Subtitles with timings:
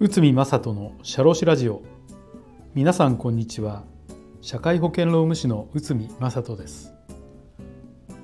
[0.00, 1.82] 内海正人の社労士ラジオ。
[2.74, 3.84] 皆さんこんにちは。
[4.40, 6.92] 社会保険労務士の内海正人です。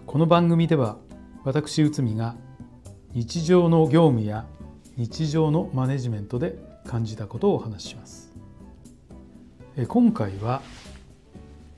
[0.07, 0.97] この番組では
[1.45, 2.35] 私内海が
[3.13, 4.45] 日常の業務や
[4.97, 8.33] 日常のマネジメントで感じたことをお話しします。
[9.87, 10.63] 今回は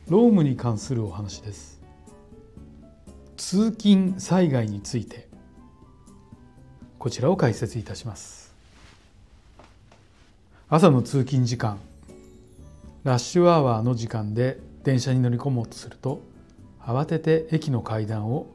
[0.09, 1.78] 労務に関するお話です。
[3.51, 5.27] 通勤災害について
[6.99, 8.55] こちらを解説いたします。
[10.69, 11.79] 朝の通勤時間
[13.05, 16.21] ラッシュアワーの時間で電車に乗り込もうとすると
[16.79, 18.55] 慌てて駅の階段を、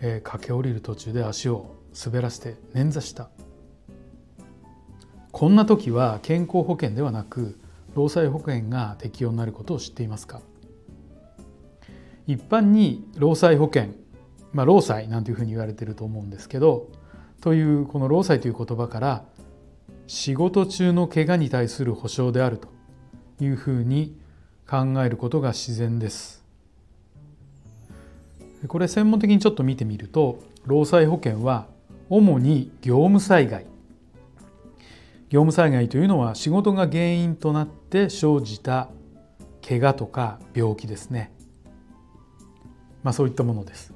[0.00, 3.30] えー、駆け下りる途中で足を滑らせて捻挫した。
[5.30, 7.56] こんな時は健康保険ではなく
[7.94, 10.40] 労災保険が適用になることを知っていますか？
[12.28, 13.94] 一般に労災保険、
[14.52, 16.90] まあ、労災なんていうふうに言われてると思うんですけど
[17.40, 19.24] というこの労災という言葉から
[20.06, 22.68] 仕事中の怪我に対する保障であると
[23.40, 24.14] いうふうに
[24.68, 26.44] 考えることが自然です。
[28.66, 31.66] これ専門的にちょっと見てみると労災保険は
[32.10, 33.64] 主に業務災害
[35.30, 38.88] 業務災害というのは仕事が原因となって生じた
[39.66, 41.37] 怪我とか病気ですね。
[43.08, 43.94] まあそういったものです。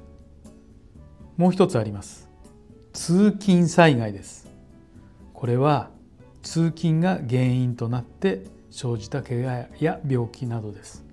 [1.37, 2.31] もう一つあります。
[2.93, 4.51] 通勤災害です。
[5.35, 5.91] これは
[6.41, 11.05] 通勤が原因となって生じた怪我や病気などです。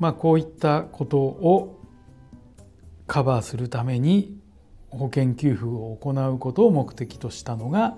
[0.00, 1.80] まあこういったことを
[3.06, 4.36] カバーするために
[4.90, 7.96] 保険給付を行うことを目的としたのが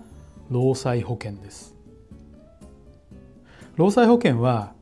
[0.50, 1.74] 労災保険です
[3.76, 4.74] 労災保険は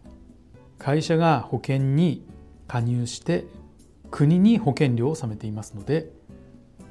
[0.81, 2.27] 会社が保険に
[2.69, 3.45] 加入して
[4.11, 6.11] 国に保険料を納めていますので、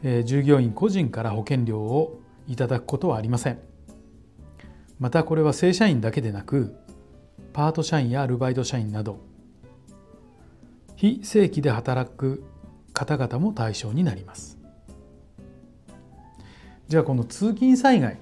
[0.03, 3.59] えー、従業員個人から保険料をいただくことはありません。
[4.99, 6.75] またこれは正社員だけでなく
[7.53, 9.19] パート社員やアルバイト社員など
[10.95, 12.43] 非正規で働く
[12.93, 14.57] 方々も対象になります。
[16.87, 18.17] じゃあこの通勤災害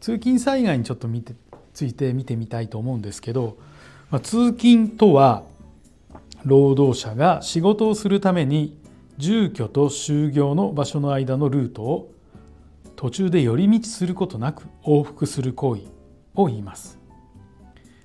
[0.00, 1.34] 通勤災害にちょっと見て
[1.72, 3.56] ついて見てみたいと思うんですけど、
[4.10, 5.44] まあ、通勤とは
[6.44, 8.78] 労働者が仕事をするために
[9.18, 12.12] 住居と就業の場所の間のルートを
[12.96, 15.82] 途中で寄り道することなく往復する行為
[16.34, 16.98] を言います。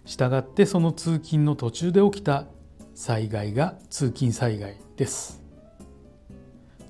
[0.06, 2.46] したがってその通勤の途中で起きた
[2.94, 5.42] 災害が通勤災害です。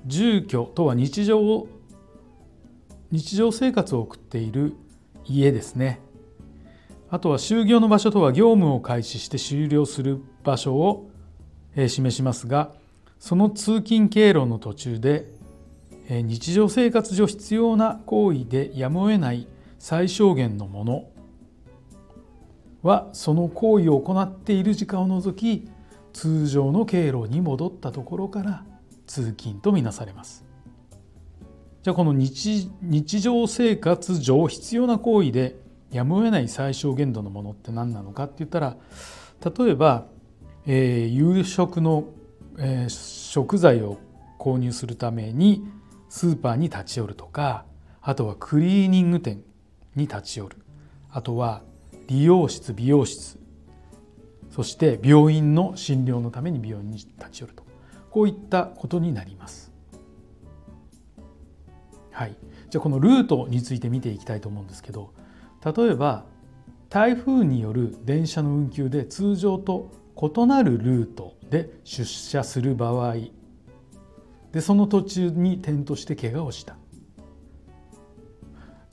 [0.06, 1.68] 住居とは日常を
[3.12, 4.74] 日常生活を送っている
[5.26, 6.00] 家ですね
[7.10, 11.10] あとは就業の場所とは業務を開始して終了する場所を
[11.76, 12.72] 示しますが
[13.20, 15.30] その通勤経路の途中で
[16.08, 19.48] 日常生活上必要な行為でやむを得ない
[19.80, 21.10] 最小限のもの
[22.84, 25.68] はその行為を行っている時間を除き
[26.14, 28.64] 通常の経路に戻ったところから
[29.08, 30.46] 通勤とみなされます。
[31.84, 32.70] じゃあこの日
[33.22, 35.56] 常生活上必要な行為で
[35.92, 38.78] やむを得ない最小限度のものって何なのかって言ったら
[39.58, 40.08] 例えば、
[40.68, 42.06] えー、夕食の、
[42.58, 44.00] えー、食材を
[44.40, 45.64] 購入するために
[46.10, 47.66] スーパーに立ち寄るとか
[48.02, 49.44] あとはクリーニング店
[49.96, 50.58] に立ち寄る。
[51.10, 51.64] あとは
[52.08, 53.40] 理容室美容室。
[54.52, 57.64] そして病院の診療のために病院に立ち寄ると。
[58.12, 59.74] こういったことになります。
[62.12, 62.38] はい、
[62.70, 65.14] じゃあこのルートについて見ていきたいと思うんですけど
[65.66, 66.24] 例えば
[66.88, 73.16] 台風による電車の運休で通常と異なるルートで出社する場合
[74.52, 76.78] でその途中に転倒して怪我をした。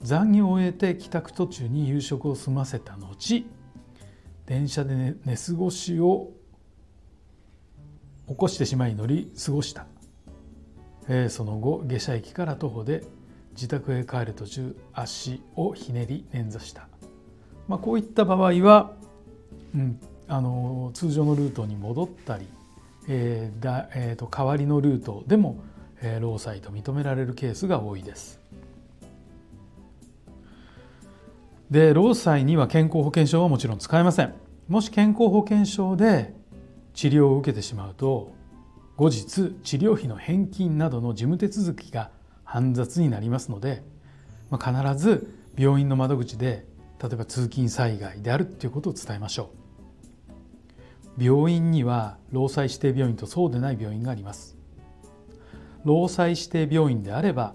[0.01, 3.45] 残業を終えて帰宅途中に夕食を済ませた後
[4.45, 6.31] 電車で寝過ごしを
[8.27, 9.87] 起こしてしまい乗り過ごした。
[11.07, 13.05] えー、その後下車駅から徒歩で
[13.55, 16.87] 自宅へ帰る途中足をひねり捻挫した、
[17.67, 18.93] まあ、こういった場合は、
[19.75, 19.99] うん、
[20.33, 22.47] あの通常のルートに戻ったり、
[23.07, 25.63] えーだえーと、代わりのルートでも、
[26.01, 28.39] えー、労災と認められるケースが多いです。
[31.69, 34.33] で労災には健康保険証はもちろん使えません。
[34.67, 36.33] もし健康保険証で
[36.95, 38.33] 治療を受けてしまうと
[38.97, 42.09] 後日治療費の返金などの事務手続きが
[42.43, 43.83] 煩雑になりますので、
[44.49, 46.65] まあ、必ず病院の窓口で
[46.99, 49.62] 例えば通勤災害であるということを伝えましょう
[51.17, 54.57] 病院には労災指定病院とそうでない病院があります。
[55.85, 57.53] 労災指定病院であれば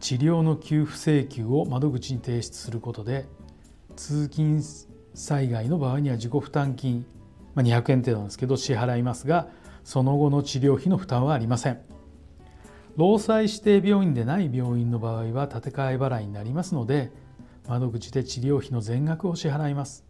[0.00, 3.26] 治療の給付請求を窓口に提出することで
[3.96, 4.62] 通勤
[5.14, 7.06] 災害の場合には自己負担金、
[7.54, 9.48] ま、200円程度なんですけど支払いますが
[9.84, 11.80] その後の治療費の負担はありません。
[12.96, 17.10] 労災指定病院でない病院の場合は建て替え払いになりますので
[17.66, 20.04] 窓口で治療費の全額を支払います。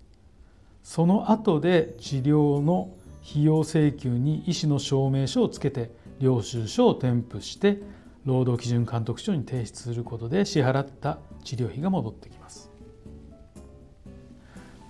[0.84, 2.94] その後で治療の
[3.28, 5.90] 費用請求に医師の証明書をつけて
[6.20, 7.80] 領収書を添付して
[8.26, 12.70] 労働基準監督署に提出することで支払った治療費が戻ってきます。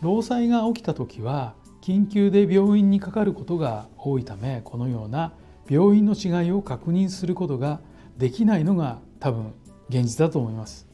[0.03, 5.33] 労災が起きた時は緊急で病院にかかることが多いためこのような
[5.71, 7.81] 病院の違いを確認することが
[8.19, 9.55] できないのが多分
[9.89, 10.89] 現実だと思います。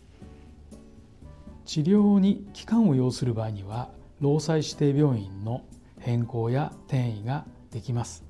[1.64, 5.62] 治療に期間を要する場合には労災指定病院の
[5.98, 8.24] 変更や転移ができます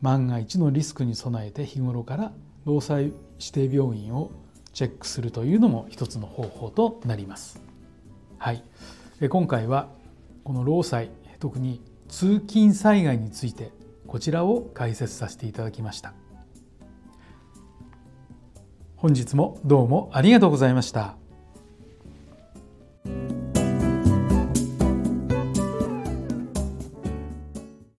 [0.00, 2.32] 万が一のリスクに備えて日頃から
[2.64, 4.32] 労災指定病院を
[4.72, 7.62] チェックするというのも一つの方法となります。
[8.38, 8.64] はい、
[9.28, 9.88] 今回は
[10.44, 13.70] この労災特に通勤災害について
[14.06, 16.14] こちらを解説させていただきました。
[18.96, 21.21] 本日もどうもありがとうございました。